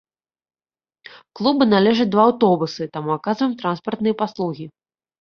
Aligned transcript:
Клубу 1.41 1.63
належаць 1.75 2.09
два 2.17 2.23
аўтобусы, 2.31 2.91
таму 2.99 3.09
аказваем 3.21 3.57
транспартныя 3.63 4.15
паслугі. 4.27 4.65